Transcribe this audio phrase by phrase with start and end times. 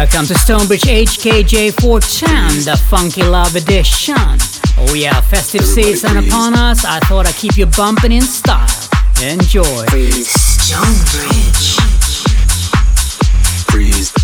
[0.00, 4.14] Welcome to Stonebridge HKJ for Chan, the Funky Love Edition.
[4.78, 6.86] Oh yeah, festive season upon us.
[6.86, 8.66] I thought I'd keep you bumping in style.
[9.22, 9.84] Enjoy.
[13.66, 14.19] Stonebridge.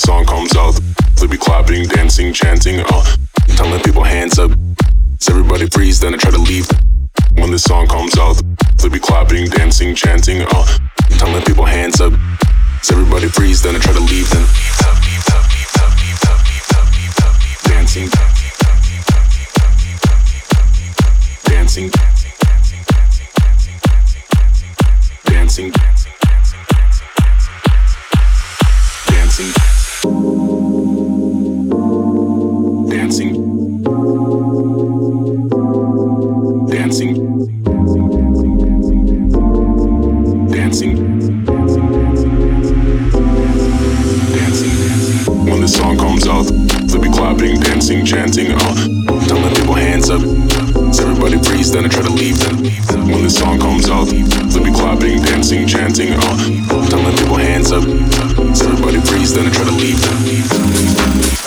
[0.00, 0.80] song comes out,
[1.16, 3.16] they'll be clapping, dancing, chanting, oh,
[3.48, 4.50] telling people hands up.
[5.18, 6.66] So everybody freeze, then I try to leave.
[7.34, 8.40] When this song comes out,
[8.78, 10.78] they'll be clapping, dancing, chanting, oh,
[11.18, 12.14] telling people hands up.
[12.82, 14.46] So everybody freeze, then I try to leave them.
[17.68, 18.08] Dancing,
[21.44, 21.90] dancing, dancing,
[25.26, 25.72] dancing,
[29.06, 29.69] dancing.
[33.10, 33.34] dancing,
[36.68, 37.14] dancing,
[37.64, 38.14] dancing,
[40.46, 40.96] dancing, dancing.
[45.44, 46.44] When the song comes out,
[46.86, 48.52] they'll be clapping, dancing, chanting.
[48.52, 50.20] Oh, tell the people hands up.
[51.00, 52.62] Everybody freeze, then I try to leave them.
[53.10, 56.12] When the song comes out, they'll be clapping, dancing, chanting.
[56.14, 57.82] Oh, tell the people hands up.
[57.82, 61.39] Everybody freeze, then I try to leave them.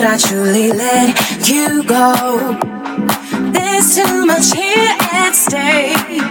[0.00, 2.58] But could I truly let you go?
[3.52, 6.22] There's too much here at stake.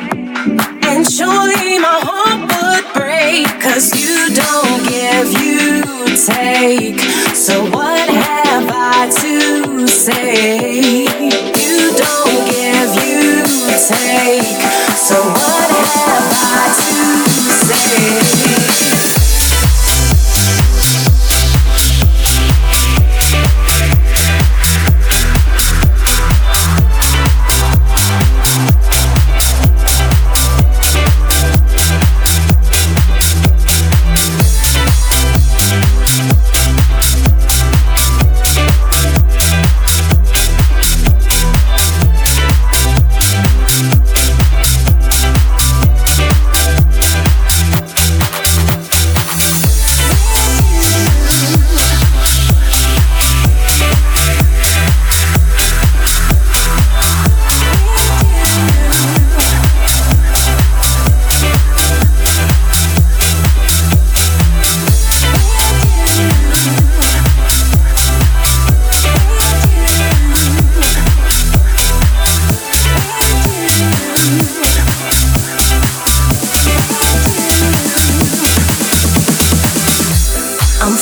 [0.89, 3.45] And surely my heart would break.
[3.61, 5.83] Cause you don't give, you
[6.17, 6.99] take.
[7.35, 11.03] So what have I to say?
[11.03, 13.43] You don't give, you
[13.85, 14.61] take.
[14.97, 15.48] So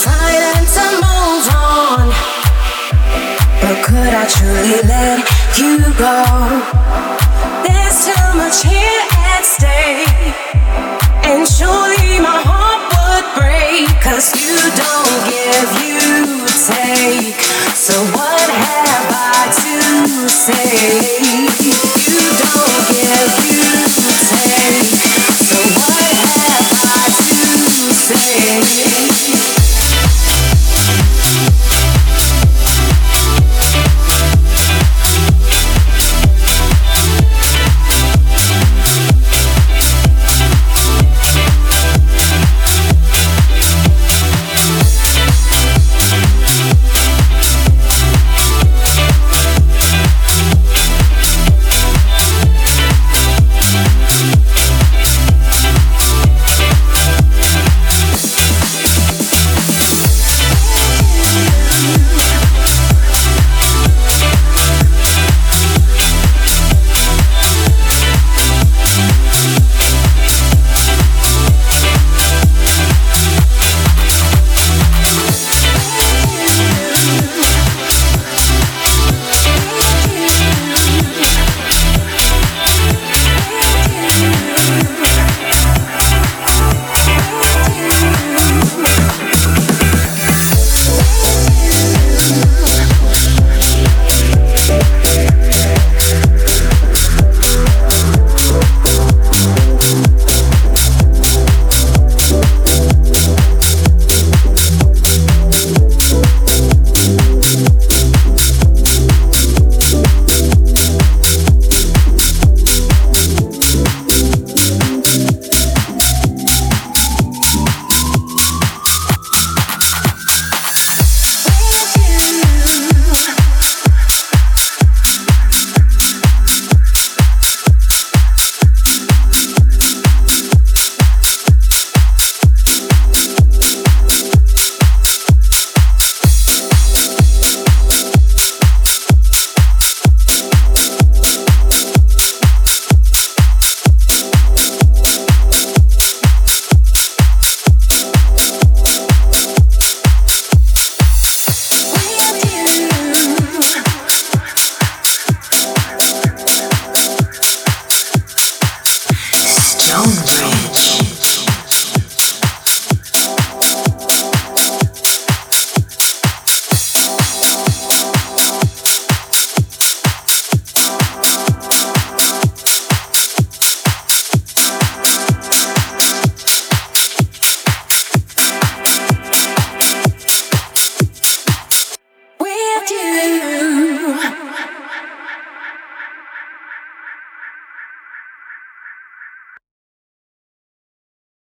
[0.07, 2.05] fighting to move on.
[3.61, 5.19] But could I truly let
[5.59, 6.17] you go?
[7.65, 9.03] There's too much here
[9.35, 10.35] at stake.
[11.27, 13.91] And surely my heart would break.
[13.99, 17.35] Cause you don't give, you take.
[17.75, 19.75] So what have I to
[20.31, 20.71] say?
[22.07, 23.67] You don't give, you
[24.31, 25.03] take.
[25.51, 27.35] So what have I to
[27.91, 28.86] say?